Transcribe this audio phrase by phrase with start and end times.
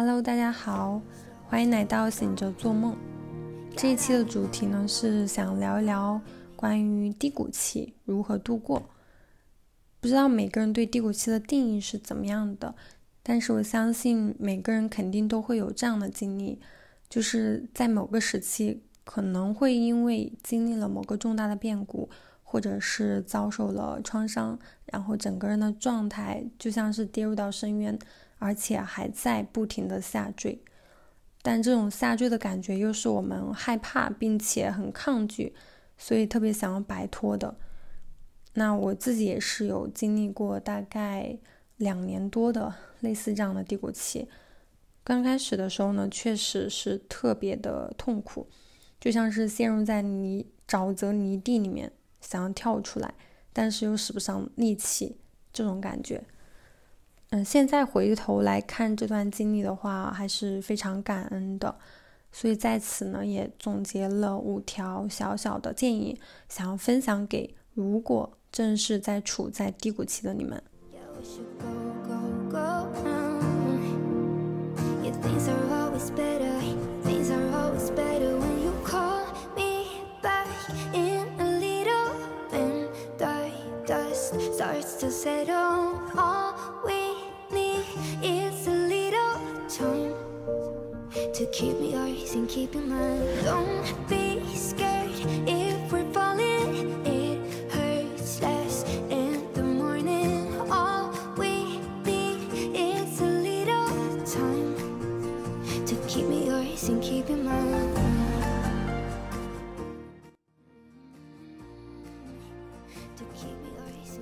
[0.00, 1.02] Hello，大家好，
[1.48, 2.96] 欢迎来到醒着做梦。
[3.76, 6.20] 这一期的主题呢是想聊一聊
[6.54, 8.80] 关于低谷期如何度过。
[9.98, 12.76] 不知道每个人对低谷期的定义是怎么样的，
[13.24, 16.60] 但是我相信每个人肯定都会有这样的经历，
[17.08, 22.08] 就是在某个时期可能会因为经历了某个重大的变故，
[22.44, 24.56] 或者是遭受了创伤，
[24.92, 27.98] 然后整个人的状态就像是跌入到深渊。
[28.38, 30.60] 而且还在不停的下坠，
[31.42, 35.54] 但这种下坠的感觉又是我们害怕并且很抗拒，
[35.96, 37.56] 所以特别想要摆脱的。
[38.54, 41.38] 那我自己也是有经历过大概
[41.76, 44.28] 两年多的类似这样的低谷期。
[45.04, 48.48] 刚开始的时候呢，确实是特别的痛苦，
[49.00, 53.14] 就像是陷入在泥沼泽泥地里面，想要跳出来，
[53.52, 55.16] 但是又使不上力气，
[55.52, 56.22] 这种感觉。
[57.30, 61.74] 嗯，现在回头来看这段经历的话，还是非常感恩的。
[62.32, 66.18] 所以在此呢，也总结了五条小小的建议，
[66.48, 70.62] 想要分享给如果正是在处在低谷期的你们。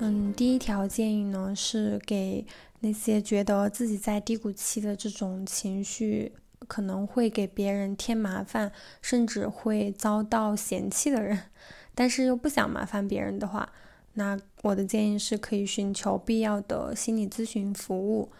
[0.00, 2.46] 嗯，第一条建议呢，是给
[2.80, 6.32] 那些觉得自己在低谷期的这种情绪。
[6.66, 11.44] 可能会给别人添麻烦，甚至会遭到嫌弃的人，
[11.94, 13.72] 但是又不想麻烦别人的话，
[14.14, 18.30] 那我的建议是可以寻求必要的心理咨询服务。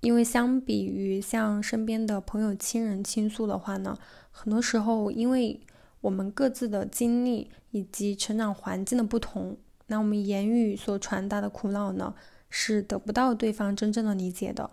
[0.00, 3.96] 因为相比于向身边的朋友、亲人倾诉的话呢，
[4.30, 5.60] 很多时候因为
[6.00, 12.14] 我们各自的经历以及成长环境的不同，那我们言语所传达的苦恼呢，
[12.50, 14.70] 是得不到对方真正的理解的。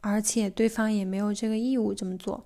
[0.00, 2.44] 而且对方也没有这个义务这么做。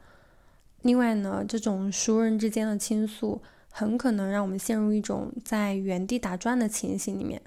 [0.82, 7.40] 另外呢，这种熟人之间的倾诉，很可能让我们陷入一种在原地打转的情形里面。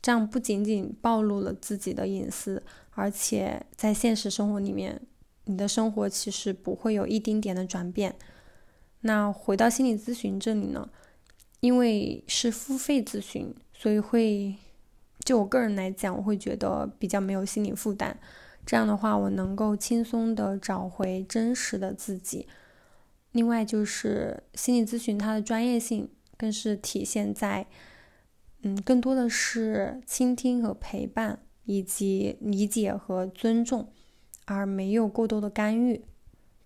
[0.00, 2.62] 这样不仅仅暴露了自己的隐私，
[2.92, 5.00] 而且在现实生活里面，
[5.44, 8.14] 你的生活其实不会有一丁点的转变。
[9.00, 10.88] 那回到心理咨询这里呢，
[11.60, 14.54] 因为是付费咨询，所以会
[15.24, 18.18] 就我个人来讲，我会觉得比较没有心理负担。
[18.68, 22.46] 这样的话，我能够轻松的找回真实的自己。
[23.32, 27.66] 另外，就是心理咨询它的专业性，更是体现在，
[28.60, 33.88] 嗯，更多的是倾听和陪伴，以及理解和尊重，
[34.44, 36.04] 而没有过多的干预。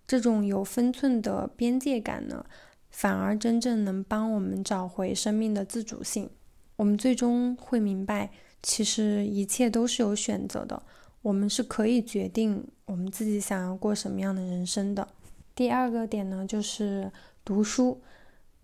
[0.05, 2.45] 这种有分寸的边界感呢，
[2.91, 6.29] 反而真正能帮我们找回生命的自主性。
[6.75, 10.83] 我们最终会明白，其实一切都是有选择的。
[11.23, 15.07] 我们是可以决定我们自己想要过什么样的人生的。
[15.55, 17.11] 第二个点呢，就是
[17.45, 18.01] 读书，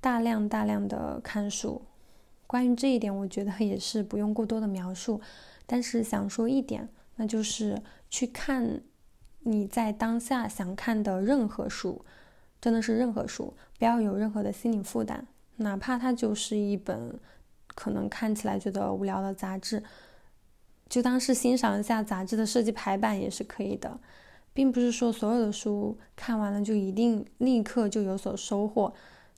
[0.01, 1.83] 大量大量的看书。
[2.47, 5.21] 关于这一点，我觉得也是不用过多的描述。
[5.67, 8.81] 但是想说一点，那就是去看
[9.41, 12.05] 你在当下想看的任何书，
[12.61, 15.27] 真的是任何书，不要有任何的心理负担，
[15.57, 17.21] 哪怕它就是一本
[17.75, 19.83] 可能看起来觉得无聊的杂志。
[20.89, 24.01] 就当是欣赏一下杂志的设计排版也是可以的，
[24.55, 28.93] 并不是说所有的书看完了就一定立刻就有所收获，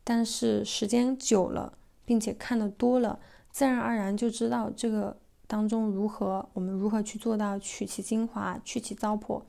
[0.04, 1.72] 但是时间久了，
[2.04, 3.18] 并且看的多了，
[3.50, 5.16] 自然而然就知道这个
[5.46, 9.42] 当中如何，我们如何去做到取其精华，去其糟粕。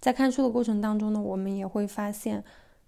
[0.00, 2.44] 在看书的过程当中呢，我们也会发现，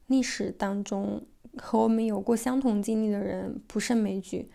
[0.06, 1.22] 历史当中
[1.56, 4.50] 和我们有过相同经历的人不胜枚举。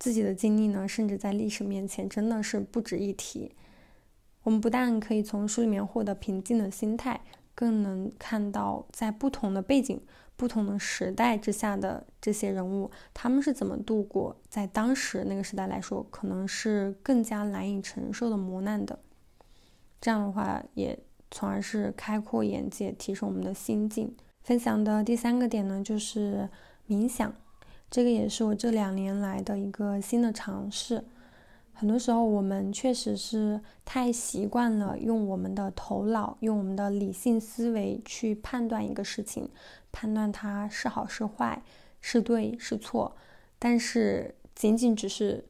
[0.00, 3.54] 自己的经历呢，甚至在历史面前真的是不值一提。
[4.42, 7.20] 我们不但可以从书里面获得平静的心态，
[7.54, 10.00] 更能看到在不同的背景、
[10.34, 18.98] 不同的时代之下的这些人物，他们是怎么度过在当时那个时代来说，可能是更加难以承受的磨难的。
[20.00, 20.98] 这样的话，也
[21.30, 24.16] 从而是开阔眼界，提升我们的心境。
[24.40, 26.48] 分享的第三个点呢，就是
[26.88, 27.34] 冥想。
[27.90, 31.04] 这个也是我这两年来的一个新的尝试。
[31.72, 39.48] 很多时候，我们确实是太习惯了用我们的头脑、用我们的理性思维去判断一个事情，
[39.90, 41.62] 判断它是好是坏、
[42.00, 43.16] 是对是错。
[43.58, 45.46] 但是，仅仅只是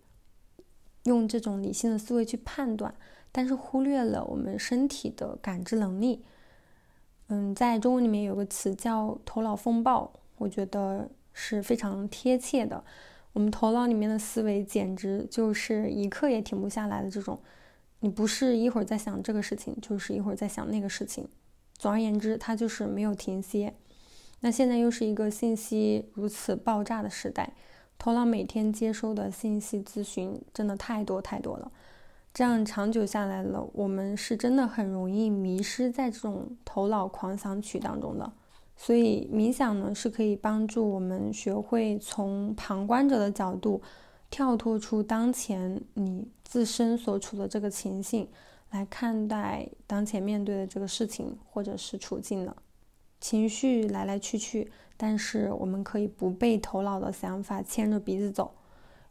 [1.05, 2.95] 用这种理性的思维去判断，
[3.33, 6.25] 但是忽略了我们身体的感知能力。
[7.27, 12.85] 嗯，在中文里面有个词叫“头脑风暴”，我觉得是非常贴切的。
[13.33, 17.41] 我们头脑里面的思维简直就是一刻也停不下来的这种，
[18.01, 21.29] 你不是一会儿在想这个事情，就是一会儿在想那个事情。
[21.77, 23.73] 总而言之，它就是没有停歇。
[24.41, 27.53] 那现在又是一个信息如此爆炸的时代，
[27.99, 31.71] 头脑每天接收的信息资讯真的太多太多了。
[32.33, 38.33] 这样长久下来了，我们是真的很容易迷失在这种头脑狂想曲当中的。
[38.83, 43.83] 所以冥想呢，是可以帮助我们学会从旁观者的角度，
[44.31, 48.27] 跳脱出当前你自身所处的这个情境，
[48.71, 52.57] 来看待当前面对的这个事情或者是处境的。
[53.21, 58.55] 情绪来来去去，但是我们可以不被头脑的想法牵着鼻子走。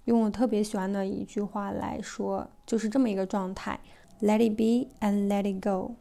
[0.06, 3.80] 用我特别喜欢的一句话来说，就是这么一个状态
[4.20, 5.94] ：Let it be and let it go。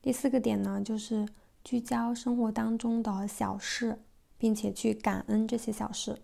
[0.00, 1.28] 第四个点呢，就是
[1.64, 3.98] 聚焦生活当中的小事，
[4.38, 6.18] 并且去感恩这些小事。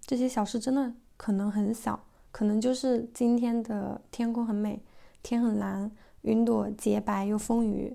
[0.00, 4.82] 这些小事真的可能很小，可能就是今天的天空很美，
[5.22, 5.90] 天很蓝，
[6.22, 7.94] 云朵洁白又丰腴；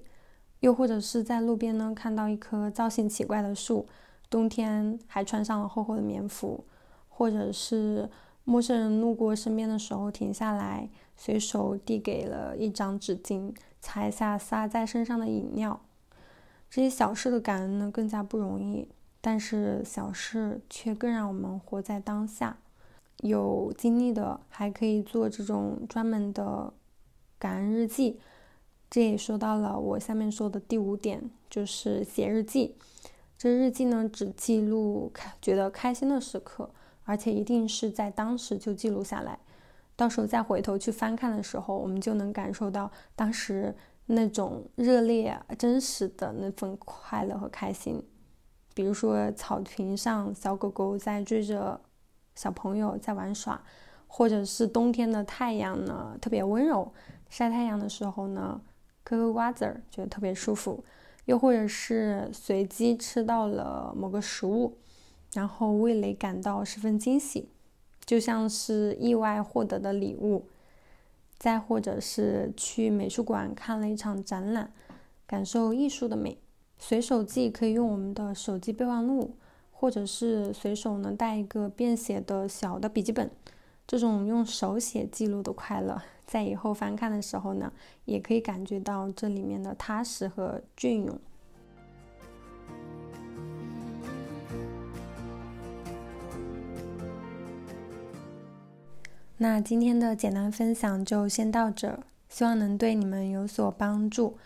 [0.59, 3.87] 又或者是在路边呢看到一棵造型奇怪的树，
[4.29, 6.65] 冬天还穿上了厚厚的棉服。
[7.13, 8.09] 或者是
[8.45, 15.79] 陌生人路过身边的时候停下来，随手递给了一张纸巾，擦一下洒在身上的饮料。
[16.71, 18.87] 这些小事的感恩呢更加不容易，
[19.19, 22.57] 但是小事却更让我们活在当下。
[23.17, 26.73] 有精力的还可以做这种专门的
[27.37, 28.21] 感恩日记。
[28.89, 32.77] 这也说到了我下面说的第五点，就是写日记。
[33.37, 36.71] 这日记呢只记录开觉得开心的时刻。
[37.03, 39.37] 而且一定是在当时就记录下来，
[39.97, 43.75] 到时候再回头去翻看的时候，我们就能感受到当时
[44.11, 48.03] 那种热烈、真实的那份快乐和开心。
[48.73, 51.79] 比如说，草坪上小狗狗在追着
[52.35, 53.61] 小朋友在玩耍，
[54.07, 56.91] 或者是冬天的太阳呢特别温柔，
[57.29, 58.61] 晒太阳的时候呢
[59.03, 60.83] 嗑嗑瓜子儿觉得特别舒服，
[61.25, 64.77] 又或者是随机吃到了某个食物。
[65.33, 67.47] 然后味蕾感到十分惊喜，
[68.03, 70.45] 就像是意外获得的礼物；
[71.41, 74.71] 再或者是去美术馆看了一场展览，
[75.25, 76.37] 感受艺术的美。
[76.77, 79.35] 随手记可以用我们的手机备忘录，
[79.71, 83.31] 或者是随手呢带一个便携的小的笔记本。
[83.87, 87.73] 这种用手写记录的快乐，在以后翻看的时候呢，
[88.05, 91.19] 也可以感觉到这里面的踏实和隽永。
[99.43, 101.99] 那今天的简单分享就先到这，
[102.29, 104.37] 希望能对你们有所帮助。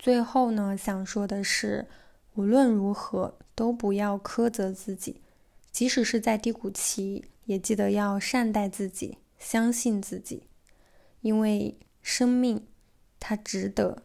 [0.00, 1.86] 最后呢，想说的是，
[2.34, 5.20] 无论如何都不要苛责自己，
[5.70, 10.42] 即使是在低谷期，也记得要善待自己，相信自己，
[11.20, 12.66] 因为生命
[13.20, 14.02] 它值得。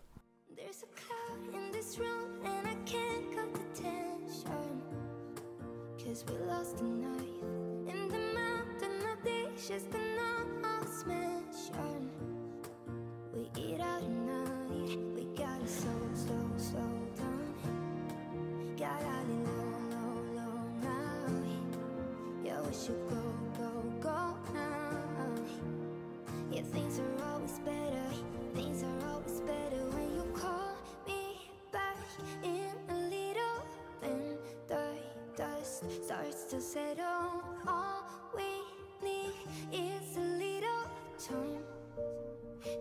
[36.58, 37.44] to settle.
[37.68, 38.04] All
[38.36, 38.44] we
[39.04, 39.34] need
[39.72, 41.62] is a little time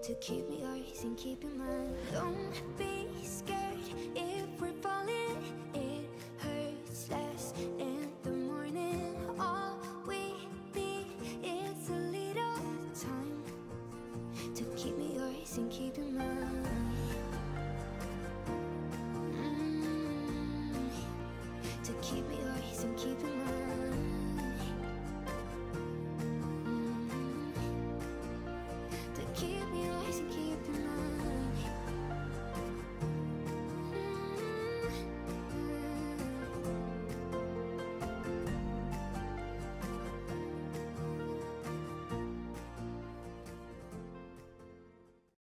[0.03, 1.95] to keep me yours and keep you mine.
[2.11, 2.96] Don't be